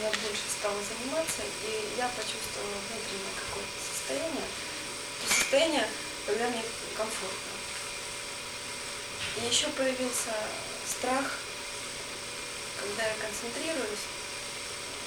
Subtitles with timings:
[0.00, 4.48] я больше стала заниматься, и я почувствовала внутреннее какое-то состояние,
[5.20, 5.86] то состояние,
[6.26, 6.64] когда мне
[6.96, 7.52] комфортно.
[9.36, 10.32] И еще появился
[10.88, 11.26] страх,
[12.80, 14.08] когда я концентрируюсь,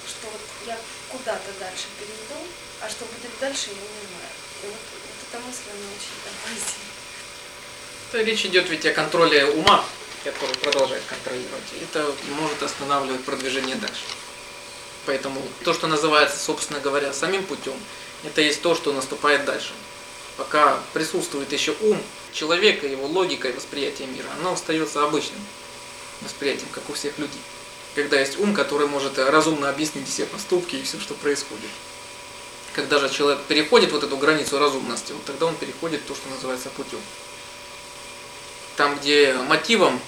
[0.05, 0.77] что вот я
[1.09, 2.37] куда-то дальше перейду,
[2.81, 4.33] а что будет дальше, я не знаю.
[4.61, 6.37] И вот, вот эта мысль, она очень так
[8.11, 9.83] То речь идет ведь о контроле ума,
[10.23, 11.73] который продолжает контролировать.
[11.81, 14.22] Это может останавливать продвижение дальше.
[15.05, 17.75] Поэтому то, что называется, собственно говоря, самим путем,
[18.23, 19.73] это есть то, что наступает дальше.
[20.37, 25.39] Пока присутствует еще ум человека, его логика и восприятие мира, оно остается обычным
[26.21, 27.41] восприятием, как у всех людей.
[27.95, 31.69] Когда есть ум, который может разумно объяснить все поступки и все, что происходит.
[32.73, 36.69] Когда же человек переходит вот эту границу разумности, вот тогда он переходит то, что называется
[36.69, 36.99] путем.
[38.77, 39.99] Там, где мотивом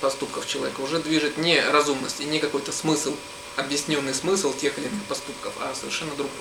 [0.00, 3.14] поступков человека уже движет не разумность и не какой-то смысл,
[3.56, 6.32] объясненный смысл тех или иных поступков, а совершенно другой.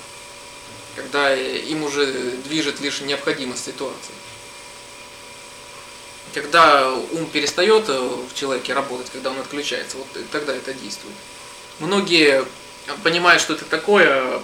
[0.96, 2.06] Когда им уже
[2.46, 4.14] движет лишь необходимость ситуации.
[6.34, 11.16] Когда ум перестает в человеке работать, когда он отключается, вот тогда это действует.
[11.80, 12.46] Многие
[13.04, 14.42] понимают, что это такое,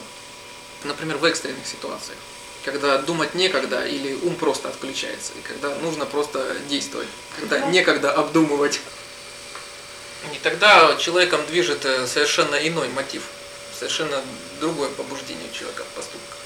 [0.83, 2.17] например, в экстренных ситуациях
[2.65, 7.07] когда думать некогда или ум просто отключается, и когда нужно просто действовать,
[7.39, 8.79] когда некогда обдумывать.
[10.33, 13.23] И тогда человеком движет э, совершенно иной мотив,
[13.77, 14.21] совершенно
[14.59, 16.37] другое побуждение у человека в поступках.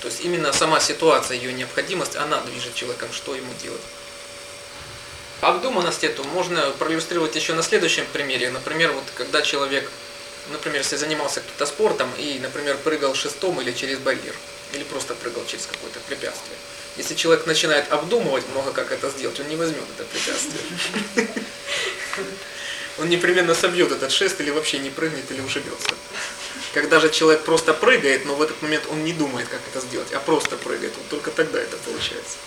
[0.00, 3.80] То есть именно сама ситуация, ее необходимость, она движет человеком, что ему делать.
[5.40, 8.50] Обдуманность эту можно проиллюстрировать еще на следующем примере.
[8.50, 9.90] Например, вот когда человек,
[10.50, 14.34] например, если занимался кто-то спортом и, например, прыгал шестом или через барьер,
[14.72, 16.56] или просто прыгал через какое-то препятствие.
[16.96, 21.25] Если человек начинает обдумывать много, как это сделать, он не возьмет это препятствие.
[23.06, 25.90] Он непременно собьет этот шест или вообще не прыгнет или ушибется.
[26.74, 30.12] Когда же человек просто прыгает, но в этот момент он не думает, как это сделать,
[30.12, 32.38] а просто прыгает, вот только тогда это получается.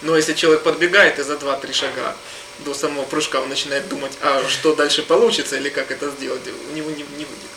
[0.00, 2.16] Но если человек подбегает и за 2-3 шага
[2.60, 6.40] до самого прыжка он начинает думать, а что дальше получится или как это сделать,
[6.70, 7.50] у него не, не выйдет.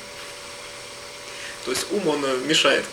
[1.63, 2.83] То есть ум он мешает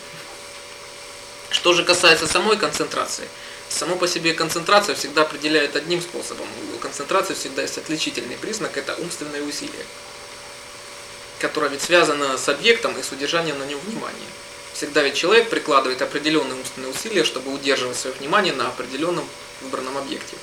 [1.50, 3.27] что же касается самой концентрации,
[3.69, 6.47] само по себе концентрация всегда определяет одним способом.
[6.75, 9.84] У концентрации всегда есть отличительный признак– это умственное усилие,
[11.39, 14.29] которое ведь связано с объектом и с удержанием на нем внимания.
[14.73, 19.29] Всегда ведь человек прикладывает определенные умственные усилия, чтобы удерживать свое внимание на определенном
[19.61, 20.37] выбранном объекте.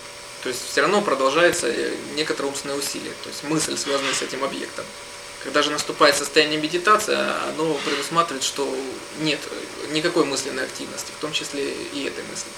[0.43, 4.43] То есть все равно продолжается э, некоторое умственное усилие, то есть мысль, связанная с этим
[4.43, 4.85] объектом.
[5.43, 7.17] Когда же наступает состояние медитации,
[7.49, 8.67] оно предусматривает, что
[9.19, 9.39] нет
[9.91, 12.49] никакой мысленной активности, в том числе и этой мысли.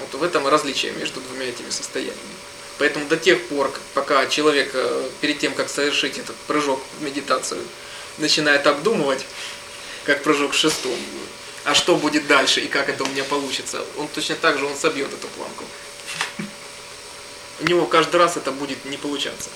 [0.00, 2.18] Вот в этом различие между двумя этими состояниями.
[2.78, 7.62] Поэтому до тех пор, пока человек э, перед тем, как совершить этот прыжок в медитацию,
[8.18, 9.24] начинает обдумывать,
[10.04, 10.96] как прыжок в шестом,
[11.64, 14.74] а что будет дальше и как это у меня получится, он точно так же он
[14.76, 15.64] собьет эту планку.
[17.60, 19.50] У него каждый раз это будет не получаться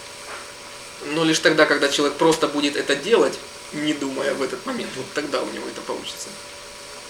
[1.13, 3.39] но лишь тогда, когда человек просто будет это делать,
[3.73, 6.29] не думая в этот момент, вот тогда у него это получится.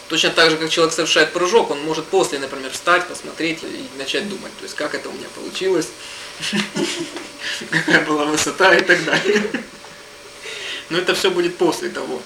[0.09, 4.28] Точно так же, как человек совершает прыжок, он может после, например, встать, посмотреть и начать
[4.28, 5.89] думать, то есть как это у меня получилось,
[7.71, 9.43] какая была высота и так далее.
[10.91, 12.22] Но это все будет после того.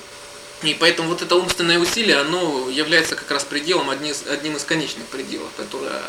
[0.62, 5.48] И поэтому вот это умственное усилие, оно является как раз пределом, одним из конечных пределов,
[5.56, 6.02] которое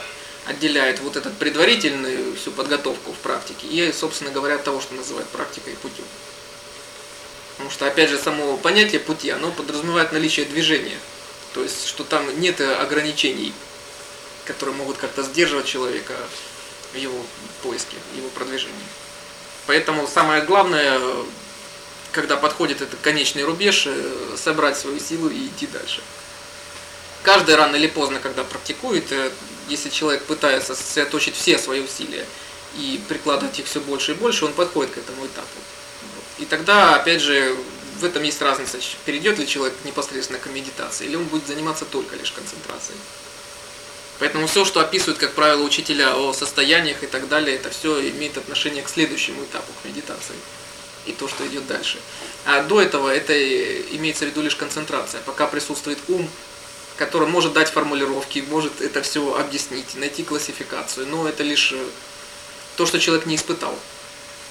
[0.46, 5.76] отделяет вот этот предварительную всю подготовку в практике и, собственно говоря, того, что называют практикой
[5.76, 6.04] путем.
[7.52, 10.98] Потому что, опять же, само понятие пути, оно подразумевает наличие движения.
[11.54, 13.54] То есть, что там нет ограничений,
[14.46, 16.14] которые могут как-то сдерживать человека
[16.94, 17.26] в его
[17.64, 18.76] поиске, в его продвижении.
[19.68, 21.00] Поэтому самое главное,
[22.12, 26.02] когда подходит этот конечный рубеж, э, собрать свою силу и идти дальше.
[27.24, 29.32] Каждый рано или поздно, когда практикует, э,
[29.70, 32.26] если человек пытается сосредоточить все свои усилия
[32.76, 35.48] и прикладывать их все больше и больше, он подходит к этому этапу.
[36.40, 37.56] И тогда, опять же,
[38.00, 42.16] в этом есть разница, перейдет ли человек непосредственно к медитации, или он будет заниматься только
[42.16, 42.98] лишь концентрацией.
[44.20, 48.38] Поэтому все, что описывают, как правило, учителя о состояниях и так далее, это все имеет
[48.38, 50.36] отношение к следующему этапу, к медитации.
[51.08, 51.98] И то, что идет дальше.
[52.46, 53.34] А до этого это
[53.96, 55.20] имеется в виду лишь концентрация.
[55.22, 56.30] Пока присутствует ум,
[56.98, 61.74] который может дать формулировки, может это все объяснить, найти классификацию, но это лишь
[62.78, 63.76] то, что человек не испытал.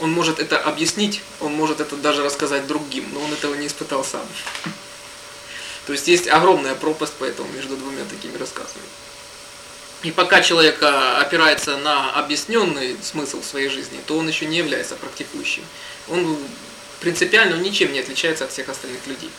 [0.00, 4.04] Он может это объяснить, он может это даже рассказать другим, но он этого не испытал
[4.04, 4.26] сам.
[5.86, 8.84] То есть есть огромная пропасть поэтому между двумя такими рассказами.
[10.02, 14.96] И пока человек а, опирается на объясненный смысл своей жизни, то он еще не является
[14.96, 15.62] практикующим.
[16.08, 16.38] Он
[17.00, 19.30] принципиально ничем не отличается от всех остальных людей.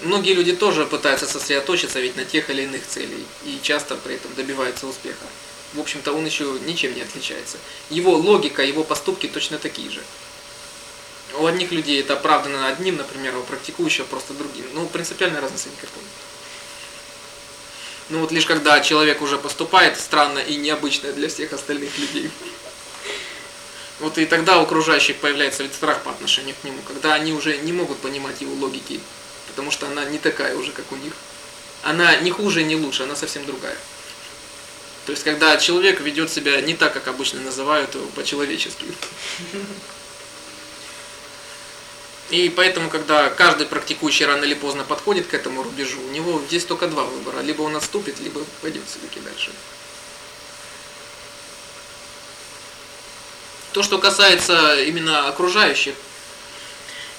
[0.00, 4.34] Многие люди тоже пытаются сосредоточиться ведь на тех или иных целей и часто при этом
[4.34, 5.26] добиваются успеха.
[5.74, 7.58] В общем-то, он еще ничем не отличается.
[7.88, 10.02] Его логика, его поступки точно такие же.
[11.38, 14.66] У одних людей это оправдано одним, например, а у практикующего просто другим.
[14.74, 16.02] Ну, принципиальной разницы никакой.
[18.10, 22.30] Ну вот лишь когда человек уже поступает странно и необычно для всех остальных людей.
[24.00, 27.56] Вот и тогда у окружающих появляется ведь страх по отношению к нему, когда они уже
[27.58, 29.00] не могут понимать его логики,
[29.48, 31.14] потому что она не такая уже, как у них.
[31.82, 33.76] Она не хуже, не лучше, она совсем другая.
[35.06, 38.84] То есть, когда человек ведет себя не так, как обычно называют его, по-человечески.
[42.30, 46.64] И поэтому, когда каждый практикующий рано или поздно подходит к этому рубежу, у него здесь
[46.64, 47.40] только два выбора.
[47.40, 49.50] Либо он отступит, либо пойдет все-таки дальше.
[53.72, 55.94] То, что касается именно окружающих,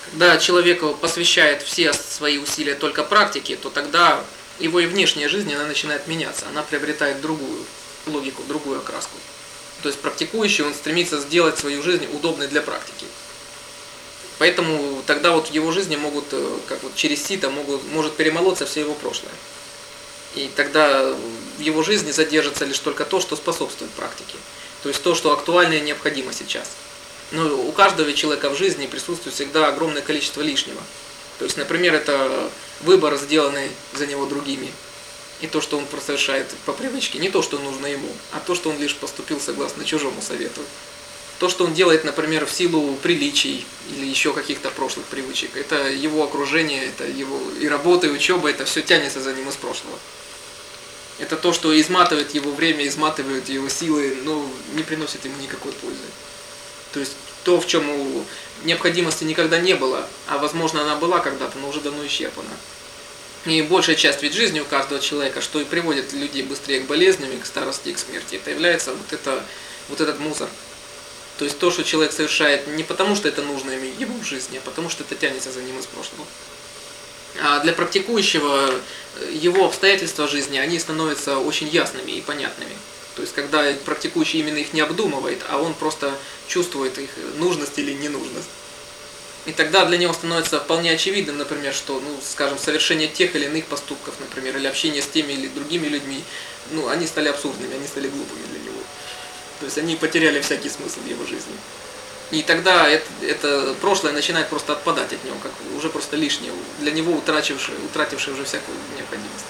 [0.06, 4.24] когда человек посвящает все свои усилия только практике, то тогда
[4.64, 7.66] его и внешняя жизнь, она начинает меняться, она приобретает другую
[8.08, 9.18] логику, другую окраску.
[9.82, 13.06] То есть практикующий, он стремится сделать свою жизнь удобной для практики.
[14.40, 18.66] Поэтому тогда вот в его жизни могут, э, как вот через сито, могут, может перемолоться
[18.66, 19.34] все его прошлое.
[20.36, 21.14] И тогда
[21.58, 24.38] в его жизни задержится лишь только то, что способствует практике.
[24.82, 26.70] То есть то, что актуально и необходимо сейчас.
[27.32, 30.82] Но у каждого человека в жизни присутствует всегда огромное количество лишнего.
[31.40, 32.50] То есть, например, это
[32.82, 34.72] выбор, сделанный за него другими.
[35.42, 38.70] И то, что он совершает по привычке, не то, что нужно ему, а то, что
[38.70, 40.62] он лишь поступил согласно чужому совету.
[41.40, 46.24] То, что он делает, например, в силу приличий или еще каких-то прошлых привычек, это его
[46.24, 49.98] окружение, это его и работа, и учеба, это все тянется за ним из прошлого.
[51.20, 55.98] Это то, что изматывает его время, изматывает его силы, но не приносит ему никакой пользы.
[56.94, 57.84] То есть то, в чем
[58.64, 62.50] необходимости никогда не было, а возможно она была когда-то, но уже давно исчерпана.
[63.46, 67.30] И большая часть ведь жизни у каждого человека, что и приводит людей быстрее к болезням,
[67.32, 69.44] и к старости, и к смерти, это является вот, это,
[69.90, 70.48] вот этот мусор.
[71.38, 74.62] То есть то, что человек совершает не потому, что это нужно ему в жизни, а
[74.62, 76.26] потому, что это тянется за ним из прошлого.
[77.42, 78.70] А для практикующего
[79.16, 82.72] э, его обстоятельства жизни, они становятся очень ясными и понятными.
[83.16, 86.14] То есть, когда практикующий именно их не обдумывает, а он просто
[86.48, 88.50] чувствует их нужность или ненужность.
[89.46, 93.66] И тогда для него становится вполне очевидным, например, что, ну, скажем, совершение тех или иных
[93.66, 96.24] поступков, например, или общение с теми или другими людьми,
[96.72, 98.80] ну, они стали абсурдными, они стали глупыми для него.
[99.60, 101.54] То есть они потеряли всякий смысл в его жизни.
[102.32, 106.92] И тогда это, это прошлое начинает просто отпадать от него, как уже просто лишнее, для
[106.92, 109.46] него утратившее, утратившее уже всякую необходимость.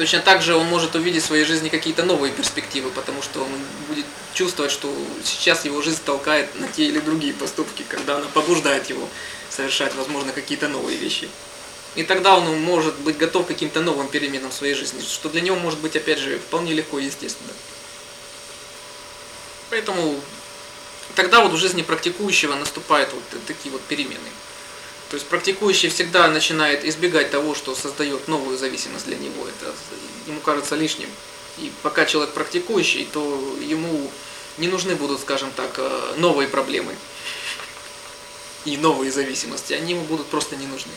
[0.00, 3.50] Точно так же он может увидеть в своей жизни какие-то новые перспективы, потому что он
[3.86, 4.90] будет чувствовать, что
[5.22, 9.06] сейчас его жизнь толкает на те или другие поступки, когда она побуждает его
[9.50, 11.28] совершать, возможно, какие-то новые вещи.
[11.96, 15.42] И тогда он может быть готов к каким-то новым переменам в своей жизни, что для
[15.42, 17.52] него может быть, опять же, вполне легко и естественно.
[19.68, 20.18] Поэтому
[21.14, 24.30] тогда вот в жизни практикующего наступают вот такие вот перемены.
[25.10, 29.44] То есть практикующий всегда начинает избегать того, что создает новую зависимость для него.
[29.48, 29.74] Это
[30.28, 31.08] ему кажется лишним.
[31.58, 33.20] И пока человек практикующий, то
[33.60, 34.08] ему
[34.56, 36.94] не нужны будут, скажем так, э, новые проблемы
[38.64, 39.72] и новые зависимости.
[39.72, 40.92] Они ему будут просто не нужны.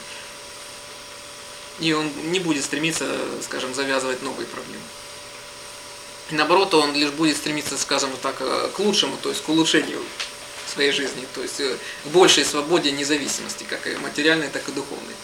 [1.80, 3.10] И он не будет стремиться,
[3.42, 4.84] скажем, завязывать новые проблемы.
[6.30, 10.04] Наоборот, он лишь будет стремиться, скажем так, э, к лучшему, то есть к улучшению
[10.74, 15.16] своей жизни, то есть э, к большей свободе независимости, как и материальной, так и духовной.